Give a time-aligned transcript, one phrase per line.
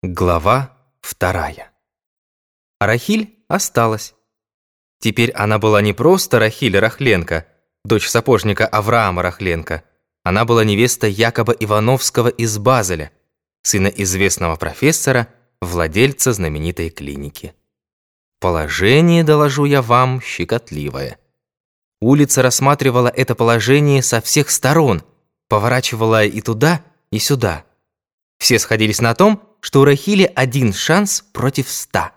[0.00, 1.72] Глава вторая.
[2.78, 4.14] Рахиль осталась.
[5.00, 7.48] Теперь она была не просто Рахиль Рахленко,
[7.84, 9.82] дочь сапожника Авраама Рахленко.
[10.22, 13.10] Она была невеста Якоба Ивановского из Базеля,
[13.62, 17.54] сына известного профессора, владельца знаменитой клиники.
[18.38, 21.18] Положение, доложу я вам, щекотливое.
[22.00, 25.02] Улица рассматривала это положение со всех сторон,
[25.48, 27.64] поворачивала и туда, и сюда.
[28.38, 32.12] Все сходились на том, что у Рахили один шанс против ста.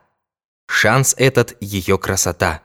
[0.68, 2.62] Шанс этот– ее красота.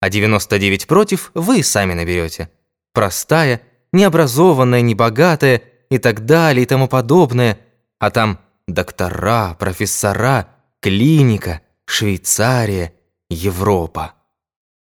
[0.00, 2.50] А 99 против вы сами наберете.
[2.92, 7.58] Простая, необразованная, небогатая и так далее и тому подобное.
[7.98, 10.48] А там доктора, профессора,
[10.80, 12.94] клиника, Швейцария,
[13.28, 14.14] Европа.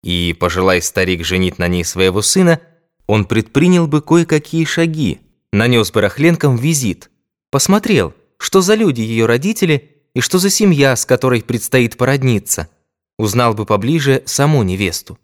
[0.04, 2.62] И, пожелай старик женить на ней своего сына,
[3.08, 5.20] он предпринял бы кое-какие шаги,
[5.52, 7.10] нанес бы Рахленкам визит,
[7.52, 8.14] посмотрел,
[8.46, 12.70] что за люди ее родители и что за семья, с которой предстоит породниться,
[13.18, 15.18] узнал бы поближе саму невесту.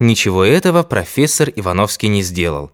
[0.00, 2.72] Ничего этого профессор Ивановский не сделал.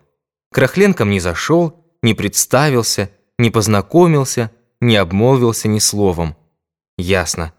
[0.50, 0.74] К
[1.04, 6.38] не зашел, не представился, не познакомился, не обмолвился ни словом.
[6.96, 7.52] Ясно.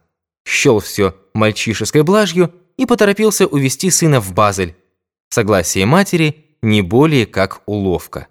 [0.44, 4.76] Щел все мальчишеской блажью и поторопился увести сына в Базель.
[5.30, 8.28] Согласие матери не более как уловка.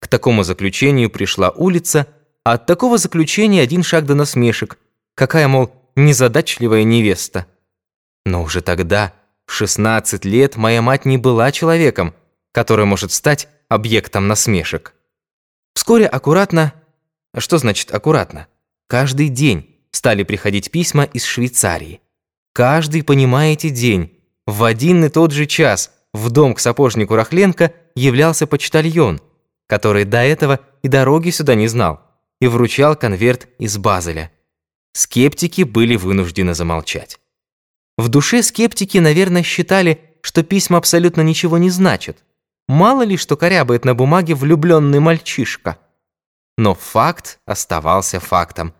[0.00, 2.08] К такому заключению пришла улица,
[2.46, 4.78] а от такого заключения один шаг до насмешек.
[5.16, 7.46] Какая, мол, незадачливая невеста.
[8.24, 9.12] Но уже тогда,
[9.46, 12.14] в 16 лет, моя мать не была человеком,
[12.52, 14.94] который может стать объектом насмешек.
[15.74, 16.72] Вскоре аккуратно...
[17.36, 18.46] Что значит аккуратно?
[18.86, 22.00] Каждый день стали приходить письма из Швейцарии.
[22.52, 28.46] Каждый, понимаете, день, в один и тот же час в дом к сапожнику Рахленко являлся
[28.46, 29.20] почтальон,
[29.66, 32.05] который до этого и дороги сюда не знал,
[32.40, 34.30] и вручал конверт из Базеля.
[34.92, 37.18] Скептики были вынуждены замолчать.
[37.96, 42.24] В душе скептики, наверное, считали, что письма абсолютно ничего не значат.
[42.68, 45.78] Мало ли, что корябает на бумаге влюбленный мальчишка.
[46.58, 48.74] Но факт оставался фактом.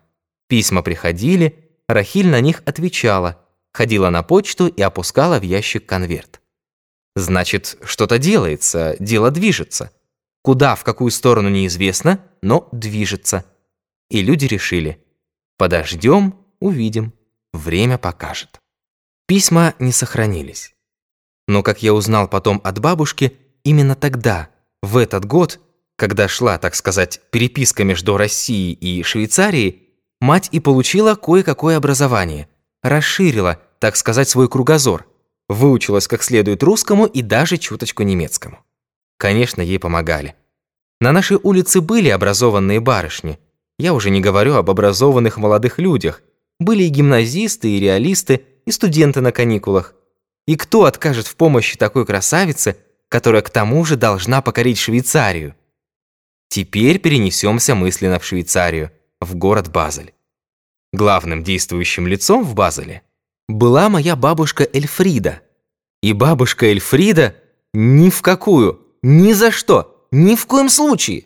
[0.47, 3.43] Письма приходили, Рахиль на них отвечала–
[3.77, 6.41] ходила на почту и опускала в ящик конверт.
[7.15, 9.91] Значит, что-то делается, дело движется.
[10.47, 13.43] Куда, в какую сторону неизвестно, но движется.
[14.09, 15.03] И люди решили,
[15.57, 17.11] подождем, увидим,
[17.51, 18.61] время покажет.
[19.25, 20.73] Письма не сохранились.
[21.49, 23.33] Но, как я узнал потом от бабушки,
[23.65, 24.47] именно тогда,
[24.81, 25.59] в этот год,
[25.97, 29.89] когда шла, так сказать, переписка между Россией и Швейцарией,
[30.21, 32.47] мать и получила кое-какое образование,
[32.81, 35.07] расширила, так сказать, свой кругозор,
[35.49, 38.63] выучилась как следует русскому и даже чуточку немецкому.
[39.17, 40.35] Конечно, ей помогали.
[40.99, 43.39] На нашей улице были образованные барышни.
[43.77, 46.21] Я уже не говорю об образованных молодых людях.
[46.59, 49.93] Были и гимназисты, и реалисты, и студенты на каникулах.
[50.47, 52.77] И кто откажет в помощи такой красавице,
[53.09, 55.55] которая к тому же должна покорить Швейцарию?
[56.49, 60.13] Теперь перенесемся мысленно в Швейцарию, в город Базель.
[60.93, 63.03] Главным действующим лицом в Базеле
[63.47, 65.41] была моя бабушка Эльфрида.
[66.01, 67.35] И бабушка Эльфрида
[67.73, 71.25] ни в какую, ни за что, ни в коем случае,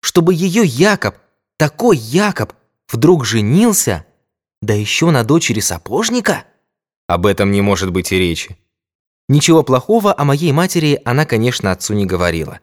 [0.00, 1.16] чтобы ее Якоб,
[1.56, 2.52] такой Якоб,
[2.88, 4.06] вдруг женился,
[4.62, 6.44] да еще на дочери сапожника?
[7.06, 8.56] Об этом не может быть и речи.
[9.28, 12.60] Ничего плохого о моей матери она, конечно, отцу не говорила.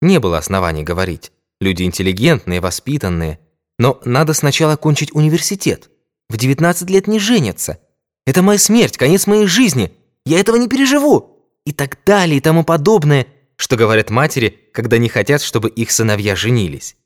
[0.00, 1.32] Не было оснований говорить.
[1.60, 3.38] Люди интеллигентные, воспитанные.
[3.78, 5.90] Но надо сначала кончить университет.
[6.28, 7.78] В 19 лет не женятся.
[8.26, 9.92] Это моя смерть, конец моей жизни.
[10.24, 11.46] Я этого не переживу.
[11.64, 13.26] И так далее, и тому подобное,
[13.58, 16.96] что говорят матери, когда не хотят, чтобы их сыновья женились.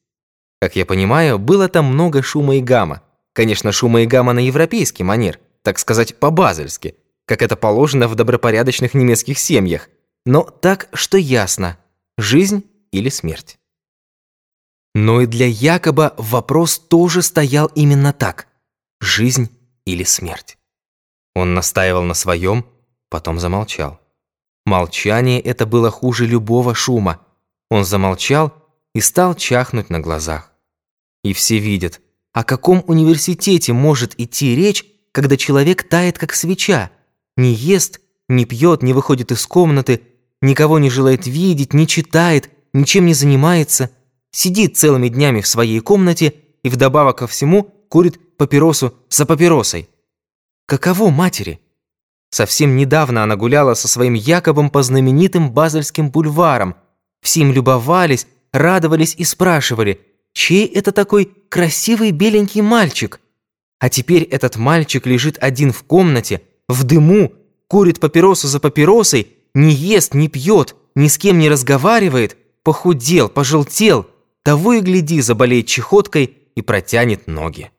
[0.61, 3.03] Как я понимаю, было там много шума и гамма.
[3.33, 8.95] Конечно, шума и гамма на европейский манер, так сказать, по-базельски, как это положено в добропорядочных
[8.95, 9.89] немецких семьях.
[10.27, 11.79] Но так, что ясно,
[12.19, 13.59] жизнь или смерть.
[14.95, 18.47] Но и для Якоба вопрос тоже стоял именно так.
[19.01, 19.49] Жизнь
[19.87, 20.59] или смерть.
[21.35, 22.67] Он настаивал на своем,
[23.09, 24.02] потом замолчал.
[24.65, 27.21] Молчание это было хуже любого шума.
[27.71, 28.53] Он замолчал
[28.95, 30.53] и стал чахнуть на глазах.
[31.25, 32.01] И все видят,
[32.33, 36.91] о каком университете может идти речь, когда человек тает как свеча,
[37.37, 40.03] не ест, не пьет, не выходит из комнаты,
[40.41, 43.91] никого не желает видеть, не читает, ничем не занимается,
[44.31, 49.89] сидит целыми днями в своей комнате и вдобавок ко всему курит папиросу за папиросой.
[50.67, 51.61] Каково матери?
[52.33, 56.77] Совсем недавно она гуляла со своим Якобом по знаменитым Базельским бульварам.
[57.21, 60.01] Все им любовались, радовались и спрашивали,
[60.33, 63.21] чей это такой красивый беленький мальчик?
[63.81, 67.35] А теперь этот мальчик лежит один в комнате, в дыму,
[67.69, 74.07] курит папиросу за папиросой, не ест, не пьет, ни с кем не разговаривает, похудел, пожелтел,
[74.43, 77.71] того и гляди, заболеет чехоткой и протянет ноги.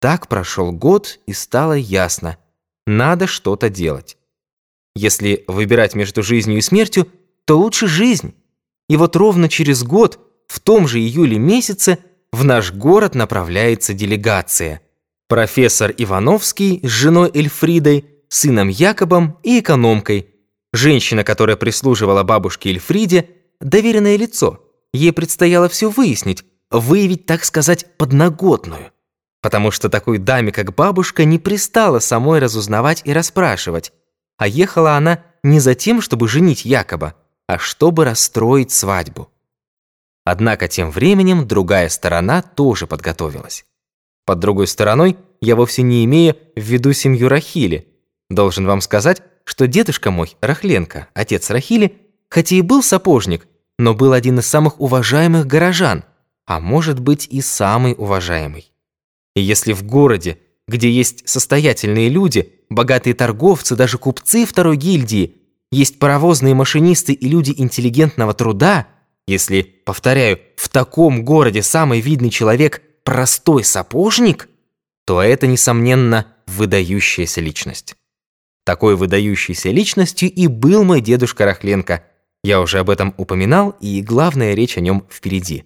[0.00, 2.36] Так прошел год, и стало ясно,
[2.90, 4.16] надо что-то делать.
[4.94, 7.08] Если выбирать между жизнью и смертью,
[7.44, 8.34] то лучше жизнь.
[8.88, 11.98] И вот ровно через год, в том же июле месяце,
[12.32, 14.80] в наш город направляется делегация.
[15.28, 20.26] Профессор Ивановский с женой Эльфридой, сыном Якобом и экономкой.
[20.72, 23.28] Женщина, которая прислуживала бабушке Эльфриде,
[23.60, 24.64] доверенное лицо.
[24.92, 28.92] Ей предстояло все выяснить, выявить, так сказать, подноготную.
[29.40, 33.92] Потому что такой даме, как бабушка, не пристало самой разузнавать и расспрашивать.
[34.36, 37.14] А ехала она не за тем, чтобы женить Якоба,
[37.46, 39.30] а чтобы расстроить свадьбу.
[40.24, 43.64] Однако тем временем другая сторона тоже подготовилась.
[44.26, 47.88] Под другой стороной я вовсе не имею в виду семью Рахили.
[48.28, 51.98] Должен вам сказать, что дедушка мой, Рахленко, отец Рахили,
[52.28, 53.48] хотя и был сапожник,
[53.78, 56.04] но был один из самых уважаемых горожан,
[56.46, 58.70] а может быть и самый уважаемый.
[59.34, 65.36] И если в городе, где есть состоятельные люди, богатые торговцы, даже купцы второй гильдии,
[65.72, 68.88] есть паровозные машинисты и люди интеллигентного труда,
[69.26, 74.48] если, повторяю, в таком городе самый видный человек– простой сапожник,
[75.04, 77.94] то это, несомненно, выдающаяся личность.
[78.64, 82.04] Такой выдающейся личностью и был мой дедушка Рахленко.
[82.42, 85.64] Я уже об этом упоминал, и главная речь о нем впереди.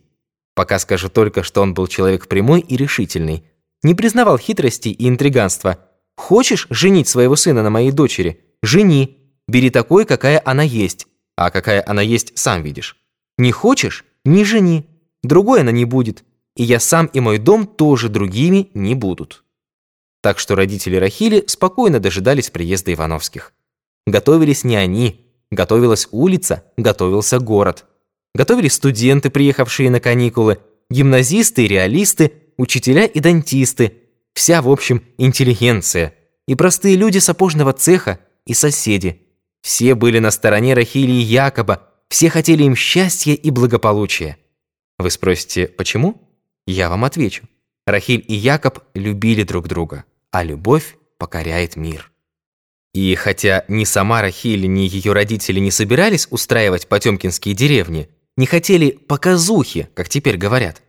[0.54, 3.44] Пока скажу только, что он был человек прямой и решительный,
[3.84, 5.78] не признавал хитрости и интриганства.
[6.16, 8.40] Хочешь женить своего сына на моей дочери?
[8.62, 9.18] Жени.
[9.46, 11.06] Бери такой, какая она есть.
[11.36, 12.96] А какая она есть, сам видишь.
[13.38, 14.04] Не хочешь?
[14.24, 14.86] Не жени.
[15.22, 16.24] Другой она не будет.
[16.56, 19.44] И я сам и мой дом тоже другими не будут.
[20.22, 23.52] Так что родители Рахили спокойно дожидались приезда Ивановских.
[24.06, 27.84] Готовились не они, готовилась улица, готовился город.
[28.34, 30.58] Готовились студенты, приехавшие на каникулы,
[30.90, 33.98] гимназисты и реалисты, учителя и дантисты,
[34.34, 36.14] вся, в общем, интеллигенция,
[36.46, 39.22] и простые люди сапожного цеха, и соседи.
[39.62, 44.36] Все были на стороне Рахили и Якоба, все хотели им счастья и благополучия.
[44.98, 46.28] Вы спросите, почему?
[46.66, 47.44] Я вам отвечу.
[47.86, 52.10] Рахиль и Якоб любили друг друга, а любовь покоряет мир.
[52.94, 58.90] И хотя ни сама Рахиль, ни ее родители не собирались устраивать потемкинские деревни, не хотели
[58.90, 60.82] показухи, как теперь говорят,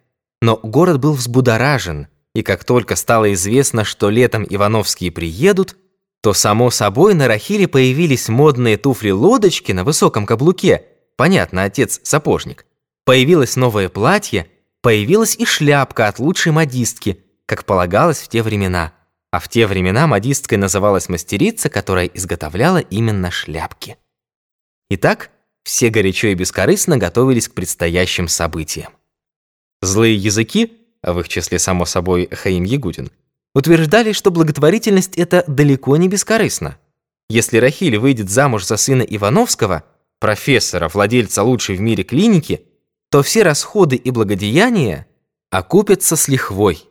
[0.46, 5.76] но город был взбудоражен, и как только стало известно, что летом Ивановские приедут,
[6.22, 10.84] то, само собой, на Рахиле появились модные туфли-лодочки на высоком каблуке.
[11.18, 12.68] Понятно, отец-сапожник.
[13.06, 14.48] Появилось новое платье,
[14.84, 18.94] появилась и шляпка от лучшей модистки, как полагалось в те времена.
[19.32, 23.98] А в те времена модисткой называлась мастерица, которая изготовляла именно шляпки.
[24.92, 25.32] Итак,
[25.64, 28.94] все горячо и бескорыстно готовились к предстоящим событиям.
[29.86, 30.74] Злые языки,
[31.04, 33.12] а в их числе, само собой, Хаим Ягудин,
[33.54, 36.80] утверждали, что благотворительность– это далеко не бескорыстно.
[37.30, 39.84] Если Рахиль выйдет замуж за сына Ивановского,
[40.20, 42.64] профессора, владельца лучшей в мире клиники,
[43.12, 45.06] то все расходы и благодеяния
[45.52, 46.84] окупятся с лихвой.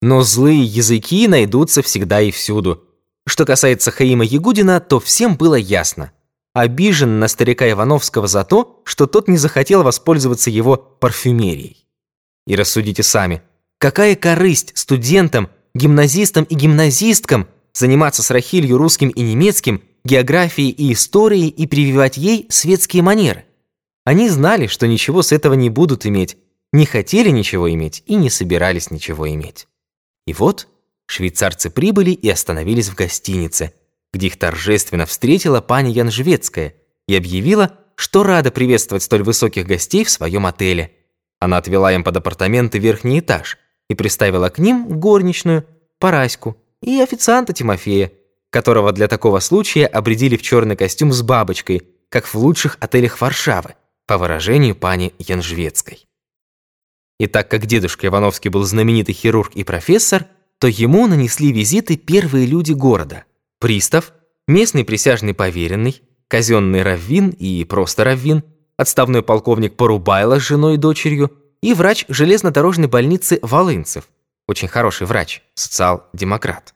[0.00, 2.84] Но злые языки найдутся всегда и всюду.
[3.26, 6.12] Что касается Хаима Ягудина, то всем было ясно.
[6.54, 11.89] Обижен на старика Ивановского за то, что тот не захотел воспользоваться его парфюмерией.
[12.50, 13.42] И рассудите сами,
[13.78, 21.46] какая корысть студентам, гимназистам и гимназисткам заниматься с Рахилью русским и немецким, географией и историей
[21.46, 23.44] и прививать ей светские манеры?
[24.04, 26.38] Они знали, что ничего с этого не будут иметь,
[26.72, 29.68] не хотели ничего иметь и не собирались ничего иметь.
[30.26, 30.66] И вот
[31.06, 33.74] швейцарцы прибыли и остановились в гостинице,
[34.12, 36.74] где их торжественно встретила пани Янжвецкая
[37.06, 40.96] и объявила, что рада приветствовать столь высоких гостей в своем отеле–
[41.40, 45.66] она отвела им под апартаменты верхний этаж и приставила к ним горничную,
[45.98, 48.12] Параську и официанта Тимофея,
[48.50, 53.74] которого для такого случая обредили в черный костюм с бабочкой, как в лучших отелях Варшавы,
[54.06, 56.06] по выражению пани Янжвецкой.
[57.18, 60.26] И так как дедушка Ивановский был знаменитый хирург и профессор,
[60.58, 63.24] то ему нанесли визиты первые люди города.
[63.58, 64.12] Пристав,
[64.48, 68.42] местный присяжный поверенный, казенный раввин и просто раввин–
[68.80, 71.30] отставной полковник Порубайло с женой и дочерью
[71.62, 74.08] и врач железнодорожной больницы Волынцев.
[74.48, 76.74] Очень хороший врач, социал-демократ.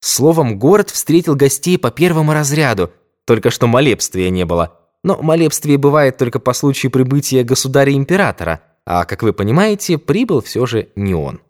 [0.00, 2.90] Словом, город встретил гостей по первому разряду,
[3.24, 4.78] только что молебствия не было.
[5.02, 10.88] Но молебствие бывает только по случаю прибытия государя-императора, а, как вы понимаете, прибыл все же
[10.94, 11.40] не он.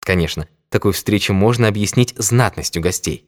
[0.00, 3.26] Конечно, такую встречу можно объяснить знатностью гостей.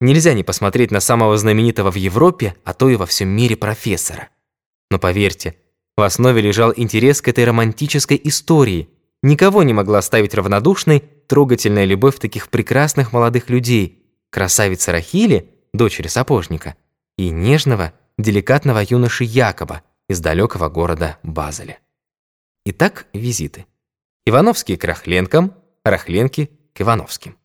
[0.00, 4.28] Нельзя не посмотреть на самого знаменитого в Европе, а то и во всем мире профессора.
[4.90, 5.56] Но поверьте,
[5.96, 8.88] в основе лежал интерес к этой романтической истории.
[9.22, 16.76] Никого не могла оставить равнодушной трогательная любовь таких прекрасных молодых людей, красавицы Рахили, дочери сапожника,
[17.16, 21.80] и нежного, деликатного юноши Якоба из далекого города Базеля.
[22.64, 23.66] Итак, визиты.
[24.24, 25.54] Ивановские к Рахленкам,
[25.84, 27.36] Рахленки к Ивановским.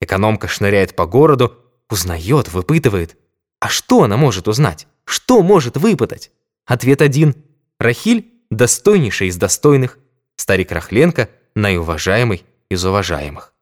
[0.00, 1.56] Экономка шныряет по городу,
[1.88, 3.16] узнает, выпытывает.
[3.60, 4.86] А что она может узнать?
[5.04, 6.30] Что может выпытать?
[6.66, 7.34] Ответ один.
[7.78, 9.98] Рахиль– достойнейший из достойных,
[10.36, 13.54] старик Рахленко– наиуважаемый из уважаемых.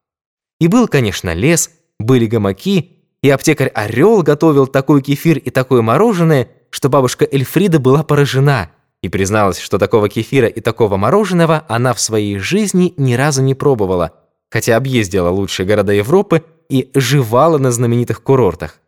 [0.59, 6.49] И был, конечно, лес, были гамаки, и аптекарь Орел готовил такой кефир и такое мороженое,
[6.69, 8.71] что бабушка Эльфрида была поражена
[9.01, 13.53] и призналась, что такого кефира и такого мороженого она в своей жизни ни разу не
[13.53, 14.13] пробовала,
[14.49, 18.79] хотя объездила лучшие города Европы и жевала на знаменитых курортах.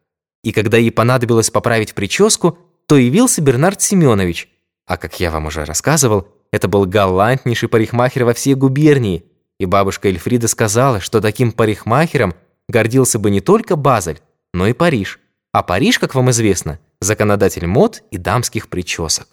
[0.43, 4.49] И когда ей понадобилось поправить прическу, то явился Бернард Семенович,
[4.85, 9.25] а как я вам уже рассказывал, это был галантнейший парикмахер во всей губернии,
[9.59, 12.33] и бабушка Эльфрида сказала, что таким парикмахером
[12.69, 14.21] гордился бы не только Базель,
[14.53, 15.19] но и Париж.
[15.51, 19.27] А Париж, как вам известно, законодатель мод и дамских причесок.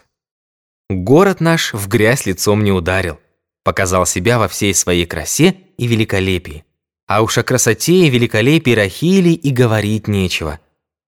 [0.90, 3.20] Город наш в грязь лицом не ударил,
[3.62, 6.64] показал себя во всей своей красе и великолепии.
[7.06, 10.58] А уж о красоте и великолепии Рахили и говорить нечего.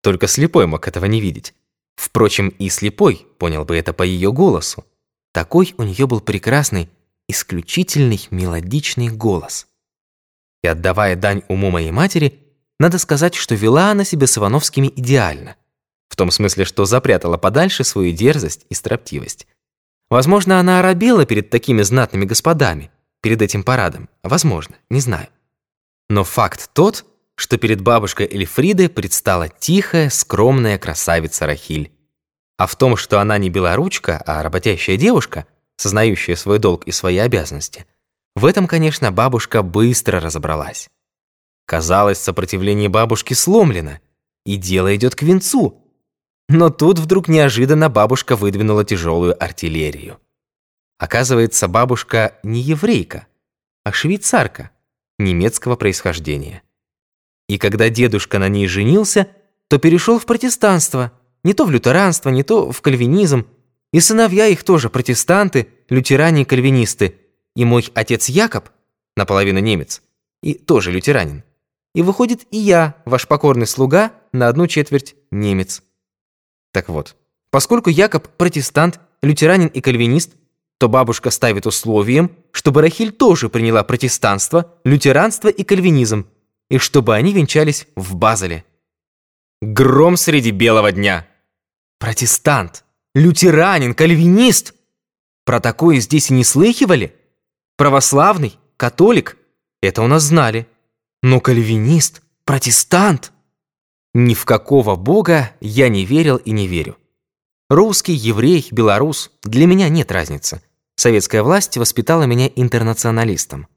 [0.03, 1.55] Только слепой мог этого не видеть.
[1.97, 4.85] Впрочем, и слепой понял бы это по ее голосу.
[5.33, 6.89] Такой у нее был прекрасный,
[7.29, 9.67] исключительный мелодичный голос.
[10.63, 12.39] И отдавая дань уму моей матери,
[12.79, 15.57] надо сказать, что вела она себя с Ивановскими идеально.
[16.09, 19.47] В том смысле, что запрятала подальше свою дерзость и строптивость.
[20.09, 22.91] Возможно, она оробела перед такими знатными господами,
[23.23, 24.09] перед этим парадом.
[24.23, 25.29] Возможно, не знаю.
[26.09, 27.05] Но факт тот,
[27.37, 31.93] что перед бабушкой Эльфридой предстала тихая, скромная красавица Рахиль.
[32.59, 37.19] А в том, что она не белоручка, а работящая девушка, сознающая свой долг и свои
[37.19, 37.87] обязанности,
[38.35, 40.89] в этом, конечно, бабушка быстро разобралась.
[41.67, 44.01] Казалось, сопротивление бабушки сломлено,
[44.45, 45.83] и дело идет к венцу.
[46.49, 50.21] Но тут вдруг неожиданно бабушка выдвинула тяжелую артиллерию.
[50.99, 53.27] Оказывается, бабушка не еврейка,
[53.85, 54.71] а швейцарка
[55.19, 56.63] немецкого происхождения.
[57.49, 59.29] И когда дедушка на ней женился,
[59.69, 61.13] то перешел в протестанство,
[61.45, 63.47] не то в лютеранство, не то в кальвинизм,
[63.93, 67.17] и сыновья их тоже протестанты, лютеране и кальвинисты,
[67.55, 68.69] и мой отец Якоб,
[69.17, 70.03] наполовину немец,
[70.43, 71.45] и тоже лютеранин.
[71.95, 75.83] И выходит и я, ваш покорный слуга, на одну четверть немец.
[76.73, 77.17] Так вот,
[77.51, 80.33] поскольку Якоб протестант, лютеранин и кальвинист,
[80.79, 86.27] то бабушка ставит условием, чтобы Рахиль тоже приняла протестанство, лютеранство и кальвинизм,
[86.71, 88.65] и чтобы они венчались в Базеле.
[89.61, 91.27] Гром среди белого дня.
[91.99, 94.75] Протестант, лютеранин, кальвинист.
[95.45, 97.15] Про такое здесь и не слыхивали.
[97.77, 99.39] Православный, католик–
[99.81, 100.67] это у нас знали.
[101.23, 103.33] Но кальвинист, протестант.
[104.13, 106.97] Ни в какого бога я не верил и не верю.
[107.69, 110.63] Русский, еврей, белорус– для меня нет разницы.
[110.97, 113.69] Советская власть воспитала меня интернационалистом.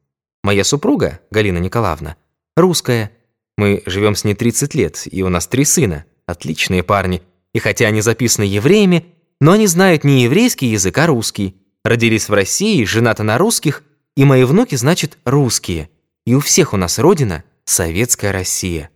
[0.44, 2.16] Моя супруга, Галина Николаевна,
[2.62, 3.12] русская.
[3.58, 7.22] Мы живем с ней 30 лет, и у нас три сына, отличные парни.
[7.54, 9.06] И хотя они записаны евреями,
[9.42, 11.56] но они знают не еврейский язык, а русский.
[11.84, 13.84] Родились в России, женаты на русских,
[14.16, 15.90] и мои внуки, значит, русские.
[16.26, 18.90] И у всех у нас родина– советская Россия.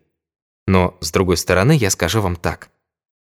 [0.67, 2.69] Но, с другой стороны, я скажу вам так.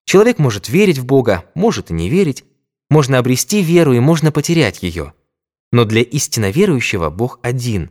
[0.05, 2.45] Человек может верить в Бога, может и не верить.
[2.91, 5.15] Можно обрести веру и можно потерять ее.
[5.71, 7.91] Но для истинно верующего Бог один,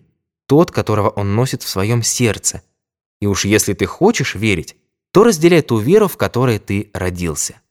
[0.51, 2.61] тот, которого он носит в своем сердце.
[3.21, 4.75] И уж если ты хочешь верить,
[5.13, 7.61] то разделяй ту веру, в которой ты родился.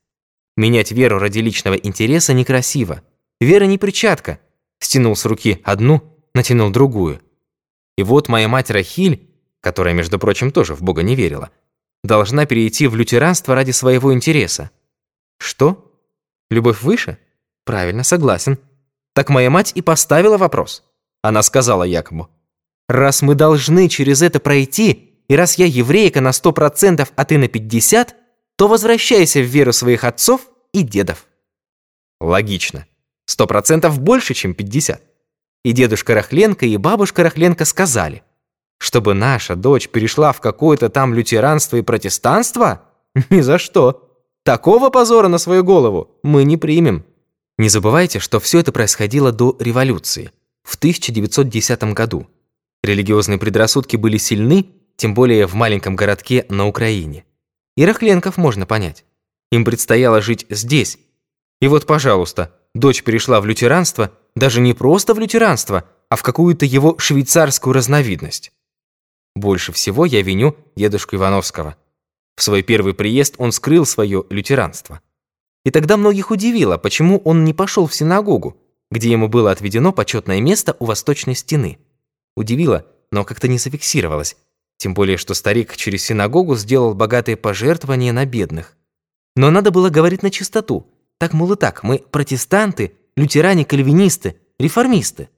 [0.56, 3.02] Менять веру ради личного интереса некрасиво.
[3.38, 4.40] Вера не перчатка.
[4.78, 6.00] Стянул с руки одну,
[6.32, 7.20] натянул другую.
[7.98, 9.28] И вот моя мать Рахиль,
[9.60, 11.50] которая, между прочим, тоже в Бога не верила,
[12.02, 14.70] должна перейти в лютеранство ради своего интереса.
[15.36, 15.92] Что?
[16.48, 17.18] Любовь выше?
[17.66, 18.58] Правильно, согласен.
[19.12, 20.82] Так моя мать и поставила вопрос.
[21.20, 22.30] Она сказала Якобу,
[22.90, 27.38] «Раз мы должны через это пройти, и раз я еврейка на сто процентов, а ты
[27.38, 28.16] на пятьдесят,
[28.56, 30.42] то возвращайся в веру своих отцов
[30.72, 31.26] и дедов».
[32.20, 32.86] Логично.
[33.26, 35.02] Сто процентов больше, чем пятьдесят.
[35.64, 38.22] И дедушка Рахленко, и бабушка Рахленко сказали–
[38.80, 42.82] чтобы наша дочь перешла в какое-то там лютеранство и протестанство?
[43.30, 44.08] Ни за что.
[44.42, 47.04] Такого позора на свою голову мы не примем.
[47.58, 50.32] Не забывайте, что все это происходило до революции,
[50.62, 52.26] в 1910 году.
[52.82, 57.24] Религиозные предрассудки были сильны, тем более в маленьком городке на Украине.
[57.76, 59.04] И Рахленков можно понять.
[59.50, 60.98] Им предстояло жить здесь.
[61.60, 66.64] И вот, пожалуйста, дочь перешла в лютеранство, даже не просто в лютеранство, а в какую-то
[66.64, 68.52] его швейцарскую разновидность.
[69.34, 71.76] Больше всего я виню дедушку Ивановского.
[72.36, 75.00] В свой первый приезд он скрыл свое лютеранство.
[75.64, 78.56] И тогда многих удивило, почему он не пошел в синагогу,
[78.90, 81.78] где ему было отведено почетное место у восточной стены.
[82.40, 84.34] Удивило, но как-то не зафиксировалось.
[84.78, 88.78] Тем более, что старик через синагогу сделал богатые пожертвования на бедных.
[89.36, 90.86] Но надо было говорить на чистоту.
[91.18, 95.28] Так, мол, и так, мы протестанты, лютеране-кальвинисты, реформисты.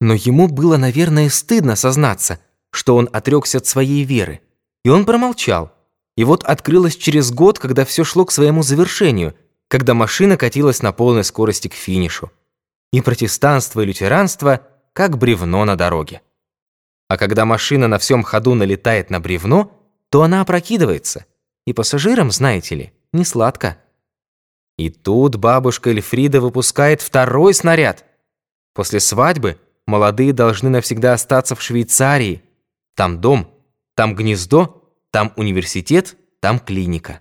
[0.00, 4.40] Но ему было, наверное, стыдно сознаться, что он отрекся от своей веры.
[4.82, 5.74] И он промолчал.
[6.16, 9.34] И вот открылось через год, когда все шло к своему завершению,
[9.68, 12.30] когда машина катилась на полной скорости к финишу.
[12.94, 14.62] И протестанство, и лютеранство
[14.94, 16.22] как бревно на дороге.
[17.08, 19.72] А когда машина на всем ходу налетает на бревно,
[20.10, 21.26] то она опрокидывается.
[21.66, 23.78] И пассажирам, знаете ли, не сладко.
[24.76, 28.04] И тут бабушка Эльфрида выпускает второй снаряд.
[28.74, 32.42] После свадьбы молодые должны навсегда остаться в Швейцарии.
[32.94, 33.50] Там дом,
[33.94, 37.20] там гнездо, там университет, там клиника.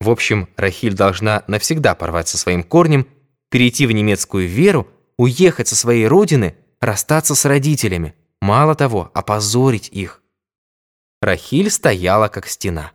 [0.00, 3.06] В общем, Рахиль должна навсегда порвать со своим корнем,
[3.50, 8.14] перейти в немецкую веру, уехать со своей родины, расстаться с родителями.
[8.50, 10.22] Мало того, опозорить их.
[11.22, 12.90] Рахиль стояла как стена.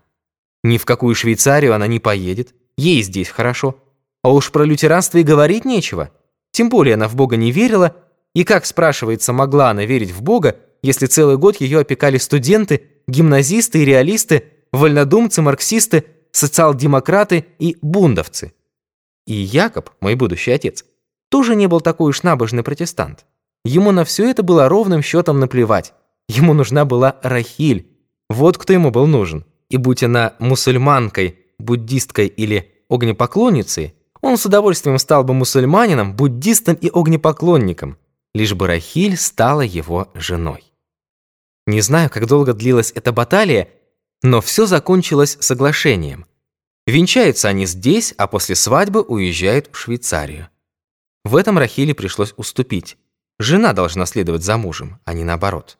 [0.65, 3.81] Ни в какую Швейцарию она не поедет, ей здесь хорошо.
[4.21, 6.11] А уж про лютеранство и говорить нечего.
[6.51, 7.95] Тем более она в Бога не верила,
[8.33, 13.81] и как, спрашивается, могла она верить в Бога, если целый год ее опекали студенты, гимназисты
[13.81, 18.51] и реалисты, вольнодумцы, марксисты, социал-демократы и бундовцы.
[19.25, 20.83] И Якоб, мой будущий отец,
[21.29, 23.25] тоже не был такой уж набожный протестант.
[23.65, 25.93] Ему на все это было ровным счетом наплевать.
[26.29, 27.91] Ему нужна была Рахиль.
[28.29, 29.43] Вот кто ему был нужен.
[29.69, 36.89] И будь она мусульманкой, буддисткой или огнепоклонницей, он с удовольствием стал бы мусульманином, буддистом и
[36.93, 37.97] огнепоклонником,
[38.35, 40.71] лишь бы Рахиль стала его женой.
[41.65, 43.69] Не знаю, как долго длилась эта баталия,
[44.21, 46.27] но все закончилось соглашением.
[46.85, 50.49] Венчаются они здесь, а после свадьбы уезжают в Швейцарию.
[51.23, 52.97] В этом Рахиле пришлось уступить.
[53.39, 55.77] Жена должна следовать за мужем, а не наоборот.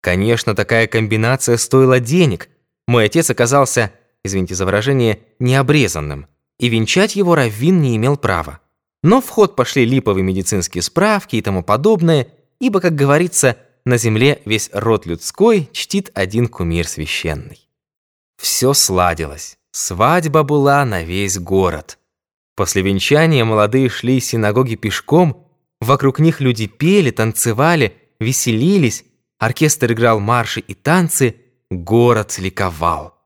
[0.00, 2.48] Конечно, такая комбинация стоила денег.
[2.86, 3.92] Мой отец оказался,
[4.24, 6.26] извините за выражение, необрезанным,
[6.58, 8.60] и венчать его Раввин не имел права.
[9.02, 12.28] Но в ход пошли липовые медицинские справки и тому подобное,
[12.60, 17.68] ибо, как говорится, на земле весь род людской чтит один кумир священный.
[18.36, 19.58] Все сладилось.
[19.72, 21.98] Свадьба была на весь город.
[22.54, 25.48] После венчания молодые шли из синагоги пешком,
[25.82, 29.04] Вокруг них люди пели, танцевали, веселились,
[29.40, 31.34] оркестр играл марши и танцы,
[31.70, 33.18] город ликовал.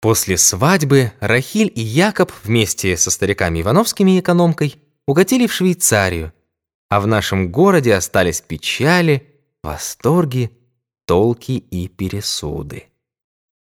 [0.00, 4.74] После свадьбы Рахиль и Якоб вместе со стариками Ивановскими и экономкой
[5.06, 6.32] укатили в Швейцарию,
[6.88, 9.28] а в нашем городе остались печали,
[9.62, 10.50] восторги,
[11.06, 12.88] толки и пересуды.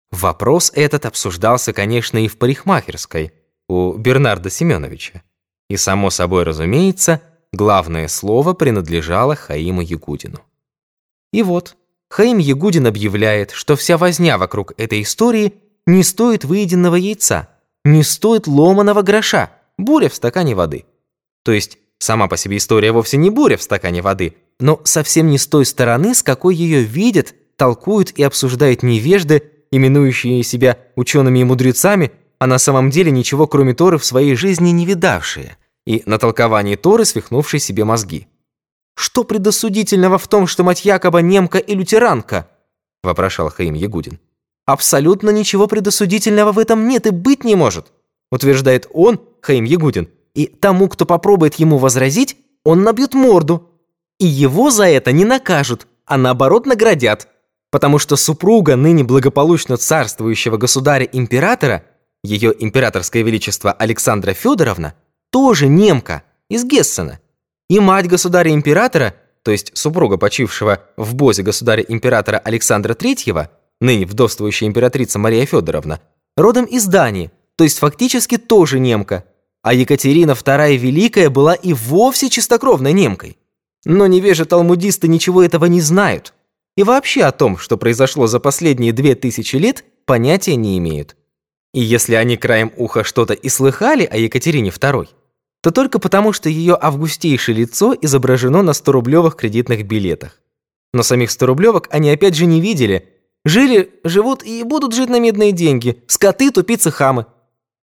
[0.09, 3.31] Вопрос этот обсуждался, конечно, и в парикмахерской
[3.69, 5.21] у Бернарда Семеновича.
[5.69, 7.21] И, само собой разумеется,
[7.53, 10.41] главное слово принадлежало Хаиму Ягудину.
[11.31, 11.75] И вот,
[12.09, 15.55] Хаим Ягудин объявляет, что вся возня вокруг этой истории
[15.85, 17.49] не стоит выеденного яйца,
[17.83, 20.85] не стоит ломаного гроша, буря в стакане воды.
[21.43, 25.37] То есть, сама по себе история вовсе не буря в стакане воды, но совсем не
[25.37, 31.43] с той стороны, с какой ее видят, толкуют и обсуждают невежды, именующие себя учеными и
[31.43, 36.17] мудрецами, а на самом деле ничего кроме Торы в своей жизни не видавшие– и на
[36.17, 38.27] толковании Торы свихнувший себе мозги.
[38.95, 42.49] «Что предосудительного в том, что мать Якоба немка и лютеранка?»–
[43.03, 44.19] вопрошал Хаим Ягудин.
[44.65, 47.93] «Абсолютно ничего предосудительного в этом нет и быть не может»,–
[48.31, 50.09] утверждает он, Хаим Ягудин.
[50.33, 53.69] «И тому, кто попробует ему возразить, он набьет морду.
[54.19, 57.29] И его за это не накажут, а наоборот наградят.
[57.71, 61.85] Потому что супруга ныне благополучно царствующего государя-императора,
[62.23, 64.95] ее императорское величество Александра Федоровна–
[65.31, 67.19] тоже немка, из Гессена.
[67.69, 73.49] И мать государя-императора, то есть супруга почившего в бозе государя-императора Александра III,
[73.81, 76.01] ныне вдовствующая императрица Мария Федоровна,
[76.35, 79.25] родом из Дании, то есть фактически тоже немка.
[79.63, 83.37] А Екатерина II Великая была и вовсе чистокровной немкой.
[83.83, 86.33] Но невежи-талмудисты ничего этого не знают.
[86.77, 91.15] И вообще о том, что произошло за последние две тысячи лет, понятия не имеют.
[91.73, 95.07] И если они краем уха что-то и слыхали о Екатерине II,
[95.67, 100.39] то только потому, что ее августейшее лицо изображено на 100-рублевых кредитных билетах.
[100.93, 103.09] Но самих 100 рублевок они опять же не видели.
[103.43, 106.01] Жили, живут и будут жить на медные деньги.
[106.07, 107.25] Скоты, тупицы, хамы.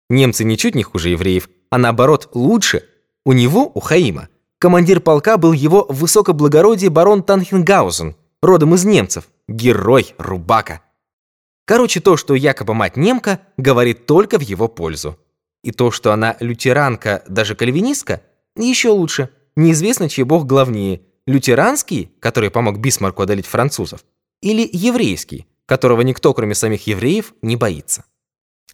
[0.09, 2.85] Немцы ничуть не хуже евреев, а наоборот лучше.
[3.27, 9.29] У него, у Хаима, командир полка был его высокоблагородие барон Танхенгаузен, родом из немцев.
[9.47, 10.81] Герой, рубака.
[11.67, 15.19] Короче, то, что якобы мать немка, говорит только в его пользу.
[15.65, 18.21] И то, что она лютеранка, даже кальвинистка,
[18.55, 19.31] еще лучше.
[19.57, 21.01] Неизвестно, чей бог главнее.
[21.27, 24.05] Лютеранский, который помог Бисмарку одолеть французов,
[24.43, 28.05] или еврейский, которого никто, кроме самих евреев, не боится.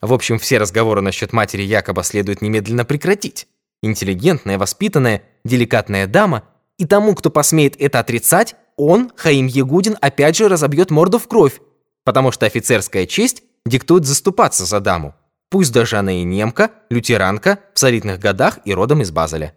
[0.03, 3.47] В общем, все разговоры насчет матери якобы следует немедленно прекратить.
[3.83, 6.43] Интеллигентная, воспитанная, деликатная дама,
[6.77, 11.61] и тому, кто посмеет это отрицать, он, Хаим Ягудин, опять же разобьет морду в кровь,
[12.05, 15.15] потому что офицерская честь диктует заступаться за даму.
[15.51, 19.55] Пусть даже она и немка, лютеранка, в солидных годах и родом из Базеля.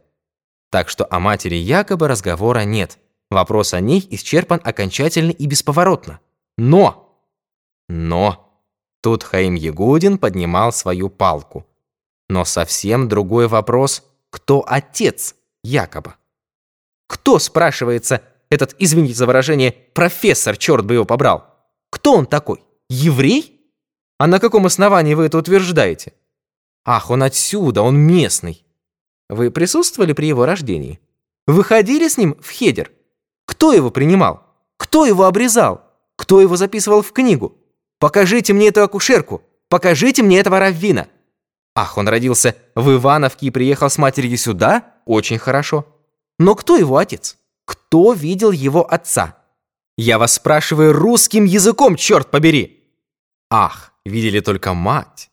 [0.71, 2.97] Так что о матери якобы разговора нет.
[3.29, 6.19] Вопрос о ней исчерпан окончательно и бесповоротно.
[6.57, 7.15] Но!
[7.87, 8.49] Но!
[9.01, 11.67] Тут Хаим Ягудин поднимал свою палку.
[12.27, 16.15] Но совсем другой вопрос, кто отец якобы?
[17.07, 21.45] Кто, спрашивается, этот, извините за выражение, профессор, черт бы его побрал?
[21.91, 22.63] Кто он такой?
[22.89, 23.52] Еврей?
[24.17, 26.13] А на каком основании вы это утверждаете?
[26.85, 28.65] Ах, он отсюда, он местный.
[29.29, 30.99] Вы присутствовали при его рождении?
[31.47, 32.91] Выходили с ним в хедер?
[33.45, 34.43] Кто его принимал?
[34.77, 35.81] Кто его обрезал?
[36.15, 37.57] Кто его записывал в книгу?
[37.99, 39.41] Покажите мне эту акушерку!
[39.69, 41.07] Покажите мне этого раввина!
[41.75, 44.93] Ах, он родился в Ивановке и приехал с матерью сюда?
[45.05, 45.85] Очень хорошо.
[46.37, 47.37] Но кто его отец?
[47.65, 49.37] Кто видел его отца?
[49.97, 52.83] Я вас спрашиваю русским языком, черт побери!»
[53.49, 55.29] Ах, видели только мать.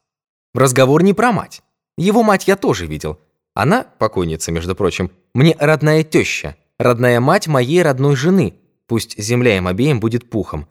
[0.55, 1.63] Разговор не про мать.
[1.97, 3.19] Его мать я тоже видел.
[3.55, 8.55] Она, покойница, между прочим, мне родная теща, родная мать моей родной жены.
[8.87, 10.67] Пусть земля им обеим будет пухом.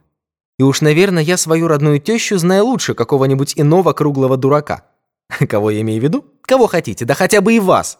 [0.58, 4.84] И уж, наверное, я свою родную тещу знаю лучше какого-нибудь иного круглого дурака.
[5.48, 6.24] Кого я имею в виду?
[6.42, 7.98] Кого хотите, да хотя бы и вас.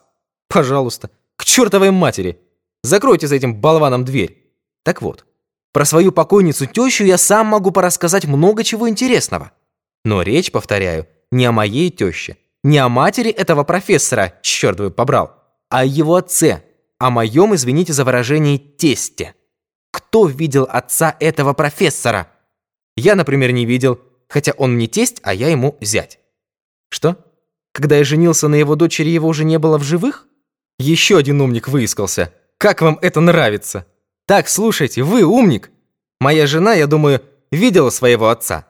[0.49, 2.39] Пожалуйста, к чертовой матери.
[2.83, 4.53] Закройте за этим болваном дверь.
[4.83, 5.25] Так вот,
[5.73, 9.53] про свою покойницу тещу я сам могу порассказать много чего интересного.
[10.05, 15.35] Но речь, повторяю, не о моей теще, не о матери этого профессора, черт вы побрал,
[15.69, 16.63] а о его отце,
[16.99, 19.35] о моем, извините за выражение, тесте.
[19.91, 22.31] Кто видел отца этого профессора?
[22.97, 26.19] Я, например, не видел, хотя он мне тесть, а я ему зять.
[26.91, 27.17] Что?
[27.73, 30.27] Когда я женился на его дочери, его уже не было в живых?
[30.79, 32.33] Еще один умник выискался.
[32.59, 33.87] Как вам это нравится?
[34.27, 35.71] Так, слушайте, вы умник.
[36.21, 38.67] Моя жена, я думаю, видела своего отца.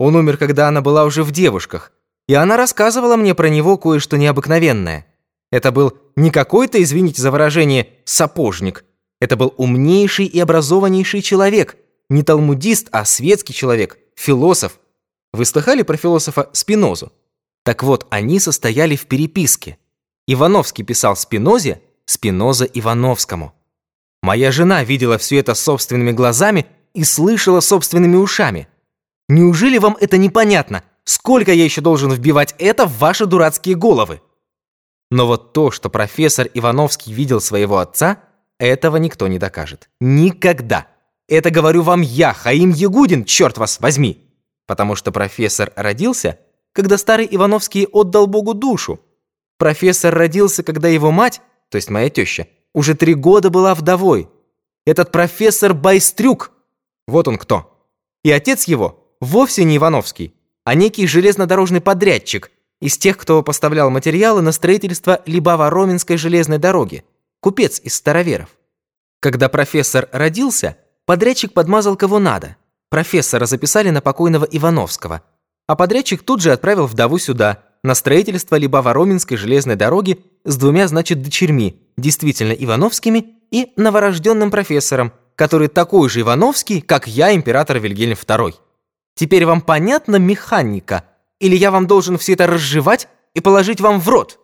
[0.00, 1.92] Он умер, когда она была уже в девушках.
[2.26, 5.04] И она рассказывала мне про него кое-что необыкновенное.
[5.52, 8.86] Это был не какой-то, извините за выражение, сапожник.
[9.20, 11.76] Это был умнейший и образованнейший человек.
[12.08, 14.80] Не талмудист, а светский человек, философ.
[15.34, 17.12] Вы слыхали про философа Спинозу?
[17.62, 19.76] Так вот, они состояли в переписке.
[20.26, 23.52] Ивановский писал Спинозе, Спиноза Ивановскому.
[24.22, 28.66] Моя жена видела все это собственными глазами и слышала собственными ушами.
[29.30, 30.82] Неужели вам это непонятно?
[31.04, 34.22] Сколько я еще должен вбивать это в ваши дурацкие головы?
[35.08, 38.24] Но вот то, что профессор Ивановский видел своего отца,
[38.58, 39.88] этого никто не докажет.
[40.00, 40.88] Никогда.
[41.28, 44.34] Это говорю вам я, Хаим Ягудин, черт вас возьми.
[44.66, 46.40] Потому что профессор родился,
[46.72, 48.98] когда старый Ивановский отдал Богу душу.
[49.58, 54.28] Профессор родился, когда его мать, то есть моя теща, уже три года была вдовой.
[54.84, 56.50] Этот профессор Байстрюк,
[57.06, 57.86] вот он кто.
[58.24, 64.42] И отец его вовсе не Ивановский, а некий железнодорожный подрядчик из тех, кто поставлял материалы
[64.42, 67.04] на строительство Либава-Роменской железной дороги,
[67.40, 68.50] купец из староверов.
[69.20, 72.56] Когда профессор родился, подрядчик подмазал кого надо.
[72.88, 75.22] Профессора записали на покойного Ивановского,
[75.66, 81.22] а подрядчик тут же отправил вдову сюда– на строительство Либаво-Роменской железной дороги с двумя, значит,
[81.22, 88.54] дочерьми, действительно Ивановскими и новорожденным профессором, который такой же Ивановский, как я, император Вильгельм II.
[89.14, 91.04] Теперь вам понятна механика?
[91.38, 94.38] Или я вам должен все это разжевать и положить вам в рот?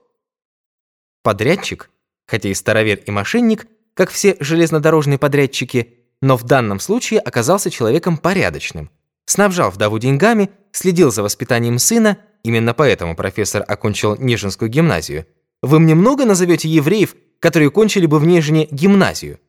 [1.23, 1.91] Подрядчик,
[2.27, 8.19] хотя и старовер и мошенник, как все железнодорожные подрядчики, но в данном случае оказался человеком
[8.19, 8.91] порядочным.
[9.27, 15.27] Снабжал вдову деньгами, следил за воспитанием сына Именно поэтому профессор окончил Нижинскую гимназию.
[15.63, 19.41] Вы мне много назовете евреев, которые кончили бы в Нижине гимназию?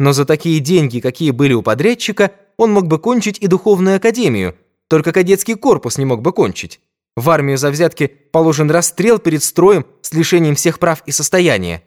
[0.00, 4.56] Но за такие деньги, какие были у подрядчика, он мог бы кончить и духовную академию,
[4.88, 6.80] только кадетский корпус не мог бы кончить.
[7.16, 11.82] В армию за взятки положен расстрел перед строем с лишением всех прав и состояния.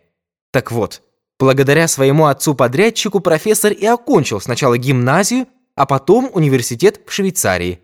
[0.52, 1.02] Так вот,
[1.40, 7.80] благодаря своему отцу-подрядчику профессор и окончил сначала гимназию, а потом университет в Швейцарии.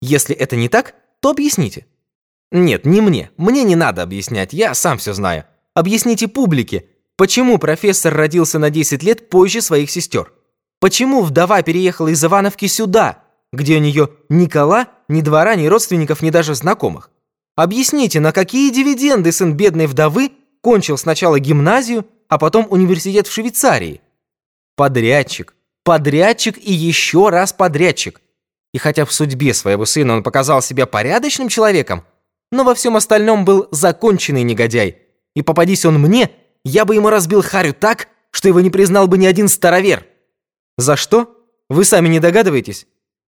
[0.00, 1.86] Если это не так, то объясните.
[2.50, 3.30] Нет, не мне.
[3.36, 5.44] Мне не надо объяснять, я сам все знаю.
[5.74, 10.32] Объясните публике, почему профессор родился на 10 лет позже своих сестер.
[10.80, 16.22] Почему вдова переехала из Ивановки сюда, где у нее ни кола, ни двора, ни родственников,
[16.22, 17.10] ни даже знакомых?
[17.54, 24.00] Объясните, на какие дивиденды сын бедной вдовы кончил сначала гимназию, а потом университет в Швейцарии?
[24.76, 28.22] Подрядчик, подрядчик и еще раз подрядчик.
[28.72, 32.04] И хотя в судьбе своего сына он показал себя порядочным человеком,
[32.50, 34.98] но во всем остальном был законченный негодяй.
[35.34, 36.30] И попадись он мне,
[36.64, 40.06] я бы ему разбил харю так, что его не признал бы ни один старовер.
[40.78, 41.36] За что?
[41.68, 42.86] Вы сами не догадываетесь?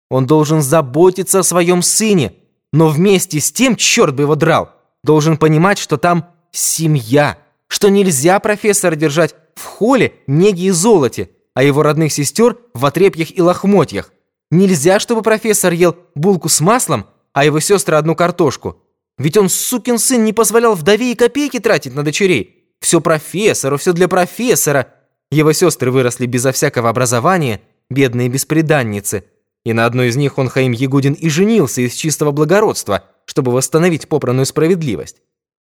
[0.09, 2.33] Он должен заботиться о своем сыне,
[2.73, 4.71] но вместе с тем, черт бы его драл,
[5.03, 11.63] должен понимать, что там семья, что нельзя профессора держать в холле, неги и золоте, а
[11.63, 14.11] его родных сестер в отрепьях и лохмотьях.
[14.49, 18.81] Нельзя, чтобы профессор ел булку с маслом, а его сестры одну картошку.
[19.17, 22.73] Ведь он, сукин сын, не позволял вдове и копейки тратить на дочерей.
[22.81, 24.93] Все профессору, все для профессора.
[25.31, 29.23] Его сестры выросли безо всякого образования, бедные беспреданницы.
[29.63, 34.09] И на одной из них он, Хаим Ягудин, и женился из чистого благородства, чтобы восстановить
[34.09, 35.21] попранную справедливость.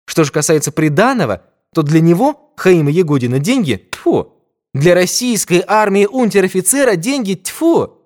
[0.05, 4.33] Что же касается приданого, то для него, Хаима Ягудина, деньги, тьфу.
[4.73, 7.99] Для российской армии унтер-офицера деньги, тьфу.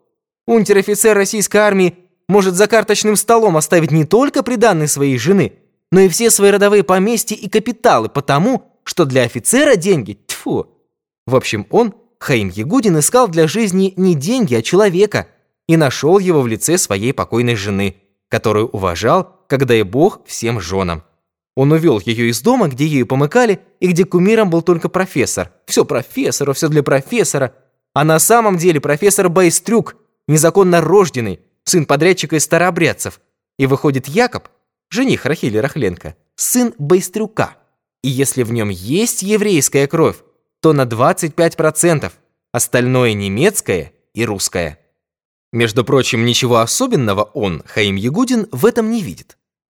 [0.46, 1.96] Унтер-офицер российской армии
[2.28, 5.54] может за карточным столом оставить не только приданные своей жены,
[5.92, 10.77] но и все свои родовые поместья и капиталы, потому что для офицера деньги– тьфу.
[11.28, 15.28] В общем, он, Хаим Ягудин, искал для жизни не деньги, а человека
[15.68, 17.98] и нашел его в лице своей покойной жены,
[18.30, 21.04] которую уважал, когда и бог всем женам.
[21.56, 25.52] Он увел ее из дома, где ею помыкали, и где кумиром был только профессор.
[25.66, 27.56] Все профессору, все для профессора.
[27.94, 29.96] А на самом деле профессор Байстрюк,
[30.28, 33.20] незаконно рожденный, сын подрядчика из старообрядцев.
[33.58, 34.48] И выходит Якоб,
[34.90, 37.56] жених Рахили Рахленко, сын Байстрюка.
[38.04, 40.18] И если в нем есть еврейская кровь,
[40.62, 42.12] то на 25%,
[42.52, 44.80] остальное немецкое и русское.
[45.54, 49.38] Между прочим, ничего особенного он, Хаим Ягудин, в этом не видит.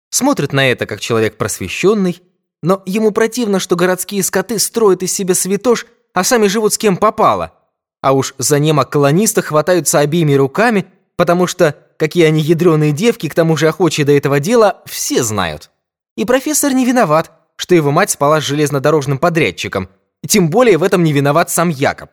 [0.10, 2.22] Смотрит на это как человек просвещенный,
[2.62, 6.98] но ему противно, что городские скоты строят из себя святош, а сами живут с кем
[6.98, 7.54] попало.
[8.02, 10.86] А уж за немо-колонисты хватаются обеими руками–
[11.20, 15.70] потому что, какие они ядреные девки, к тому же охочие до этого дела, все знают.
[16.16, 19.90] И профессор не виноват, что его мать спала с железнодорожным подрядчиком,
[20.28, 22.12] тем более в этом не виноват сам Якоб.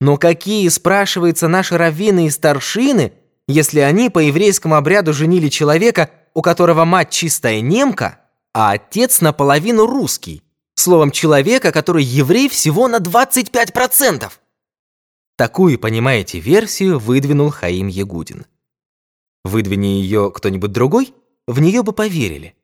[0.00, 3.12] Но какие, спрашивается, наши раввины и старшины,
[3.48, 8.20] если они по еврейскому обряду женили человека, у которого мать чистая немка,
[8.52, 10.42] а отец наполовину русский?
[10.74, 14.30] Словом, человека, который еврей всего на 25%.
[15.36, 18.46] Такую, понимаете, версию выдвинул Хаим Ягудин.
[19.44, 21.14] Выдвини ее кто-нибудь другой,
[21.46, 22.54] в нее бы поверили.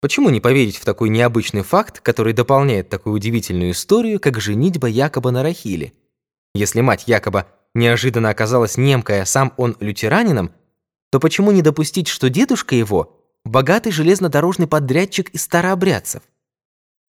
[0.00, 5.30] Почему не поверить в такой необычный факт, который дополняет такую удивительную историю, как женитьба Якоба
[5.30, 5.92] на Рахиле?
[6.54, 10.52] Если мать Якоба неожиданно оказалась немкой, а сам он лютеранином,
[11.10, 16.22] то почему не допустить, что дедушка его– богатый железнодорожный подрядчик из старообрядцев?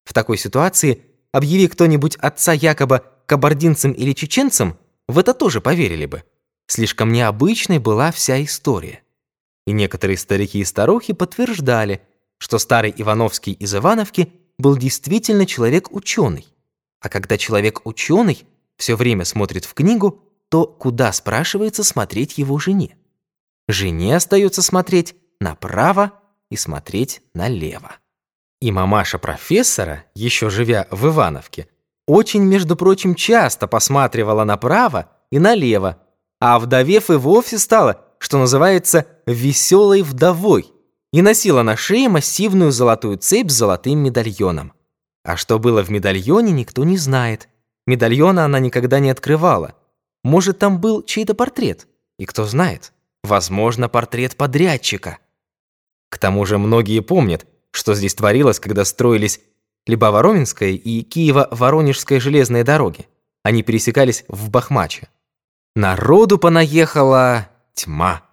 [0.04, 4.78] В такой ситуации, объяви кто-нибудь отца Якоба кабардинцем или чеченцем–
[5.10, 6.24] в это тоже поверили бы.
[6.68, 9.02] Слишком необычной была вся история.
[9.66, 12.02] И некоторые старики и старухи подтверждали,
[12.40, 16.48] что старый Ивановский из Ивановки был действительно человек-ученый.
[17.00, 18.46] А когда человек-ученый
[18.78, 22.98] все время смотрит в книгу, то куда, спрашивается, смотреть его жене?
[23.68, 26.14] Жене остается смотреть направо
[26.50, 27.98] и смотреть налево.
[28.60, 31.70] И мамаша профессора, еще живя в Ивановке,
[32.08, 36.00] очень, между прочим, часто посматривала направо и налево,
[36.42, 40.74] а вдовев и вовсе стала, что называется, веселой вдовой,
[41.12, 44.74] и носила на шее массивную золотую цепь с золотым медальоном.
[45.24, 47.50] А что было в медальоне, никто не знает.
[47.88, 49.76] Медальона она никогда не открывала.
[50.24, 51.88] Может, там был чей-то портрет.
[52.18, 52.94] И кто знает,
[53.24, 55.20] возможно, портрет подрядчика.
[56.10, 59.42] К тому же многие помнят, что здесь творилось, когда строились
[59.88, 63.08] Либо-Воронинская и Киево-Воронежская железные дороги.
[63.44, 65.08] Они пересекались в Бахмаче.
[65.76, 68.24] Народу понаехала тьма.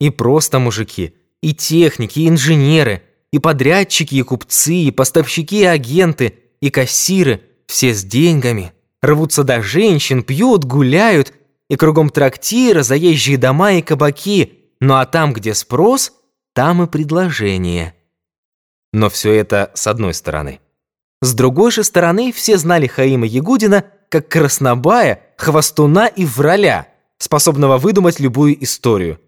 [0.00, 6.38] И просто мужики, и техники, и инженеры, и подрядчики, и купцы, и поставщики, и агенты,
[6.60, 11.34] и кассиры, все с деньгами, рвутся до женщин, пьют, гуляют,
[11.68, 16.12] и кругом трактиры, заезжие дома и кабаки, ну а там, где спрос,
[16.54, 17.94] там и предложение.
[18.92, 20.60] Но все это с одной стороны.
[21.20, 26.86] С другой же стороны, все знали Хаима Ягудина как краснобая, хвостуна и враля,
[27.18, 29.18] способного выдумать любую историю.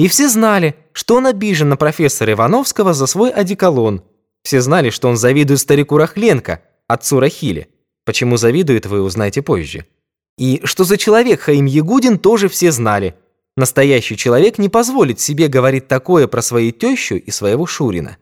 [0.00, 4.02] И все знали, что он обижен на профессора Ивановского за свой одеколон.
[4.42, 7.68] Все знали, что он завидует старику Рахленко, отцу Рахиле.
[8.06, 9.84] Почему завидует, вы узнаете позже.
[10.38, 13.14] И что за человек Хаим Ягудин тоже все знали.
[13.58, 18.16] Настоящий человек не позволит себе говорить такое про свою тещу и своего Шурина.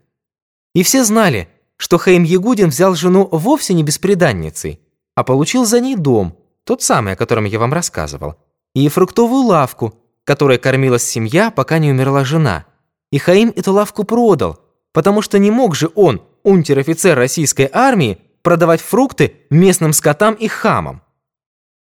[0.75, 4.81] И все знали, что Хаим Ягудин взял жену вовсе не беспреданницей,
[5.15, 8.35] а получил за ней дом, тот самый, о котором я вам рассказывал,
[8.75, 9.95] и фруктовую лавку,
[10.29, 12.67] которой кормилась семья, пока не умерла жена.
[13.11, 14.61] И Хаим эту лавку продал,
[14.93, 21.01] потому что не мог же он, унтер-офицер российской армии, продавать фрукты местным скотам и хамам.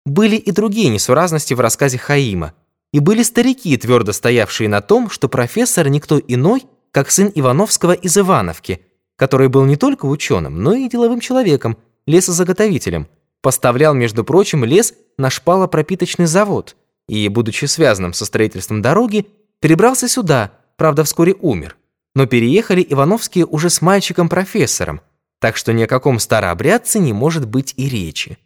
[0.06, 2.54] Были и другие несуразности в рассказе Хаима,
[2.94, 8.18] и были старики, твердо стоявшие на том, что профессор никто иной, как сын Ивановского из
[8.18, 8.80] Ивановки,
[9.18, 13.10] который был не только ученым, но и деловым человеком, лесозаготовителем,
[13.42, 16.78] поставлял, между прочим, лес на шпалопропиточный завод
[17.08, 19.28] и, будучи связанным со строительством дороги,
[19.60, 21.78] перебрался сюда, правда, вскоре умер.
[22.16, 25.02] Но переехали Ивановские уже с мальчиком-профессором,
[25.40, 28.38] так что ни о каком старообрядце не может быть и речи.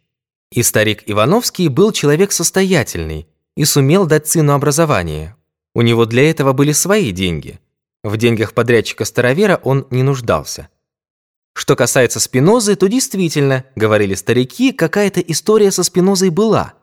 [0.50, 5.34] И старик Ивановский был человек состоятельный и сумел дать сыну образование.
[5.74, 7.58] У него для этого были свои деньги.
[8.02, 10.68] В деньгах подрядчика-старовера он не нуждался.
[11.54, 16.74] Что касается Спинозы, то действительно, говорили старики, какая-то история со Спинозой была.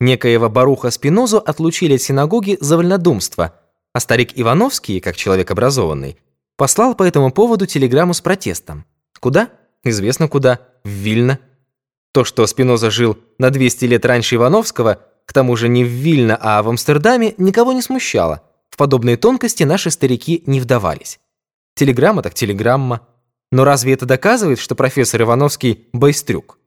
[0.00, 3.54] Некоего Баруха Спинозу отлучили от синагоги за вольнодумство,
[3.92, 6.16] а старик Ивановский, как человек образованный,
[6.56, 8.86] послал по этому поводу телеграмму с протестом.
[9.20, 9.50] Куда?
[9.84, 10.60] Известно куда.
[10.84, 11.38] В Вильно.
[12.12, 16.38] То, что Спиноза жил на 200 лет раньше Ивановского, к тому же не в Вильно,
[16.40, 18.42] а в Амстердаме, никого не смущало.
[18.70, 21.20] В подобные тонкости наши старики не вдавались.
[21.74, 23.06] Телеграмма так телеграмма.
[23.52, 26.58] Но разве это доказывает, что профессор Ивановский– байстрюк?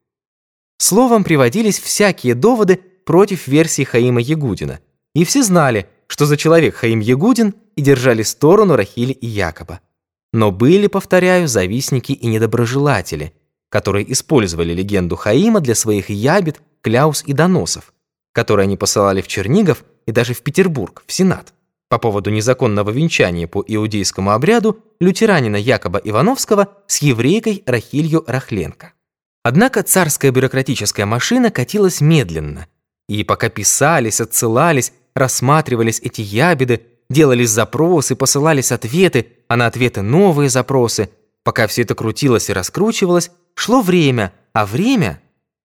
[0.77, 4.79] Словом, приводились всякие доводы против версии Хаима Ягудина.
[5.13, 9.79] И все знали, что за человек Хаим Ягудин и держали сторону Рахили и Якоба.
[10.31, 13.33] Но были, повторяю, завистники и недоброжелатели,
[13.69, 17.93] которые использовали легенду Хаима для своих ябед, кляус и доносов,
[18.31, 21.53] которые они посылали в Чернигов и даже в Петербург, в Сенат,
[21.89, 28.93] по поводу незаконного венчания по иудейскому обряду лютеранина Якоба Ивановского с еврейкой Рахилью Рахленко.
[29.43, 32.67] Однако царская бюрократическая машина катилась медленно,
[33.07, 40.49] и пока писались, отсылались, рассматривались эти ябеды, делались запросы, посылались ответы, а на ответы новые
[40.49, 41.09] запросы.
[41.43, 45.21] Пока все это крутилось и раскручивалось, шло время, а время,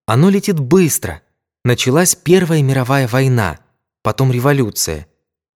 [0.06, 1.22] оно летит быстро.
[1.64, 3.58] Началась Первая мировая война,
[4.02, 5.06] потом революция.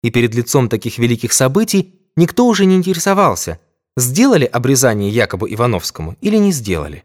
[0.03, 3.61] И перед лицом таких великих событий никто уже не интересовался,
[3.97, 7.05] сделали обрезание Якобу Ивановскому или не сделали.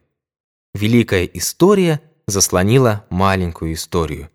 [0.74, 4.30] Великая история заслонила маленькую историю.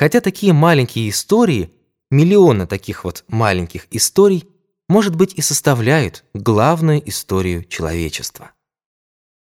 [0.00, 1.70] Хотя такие маленькие истории–
[2.10, 4.48] Миллионы таких вот маленьких историй,
[4.88, 8.50] может быть, и составляют главную историю человечества.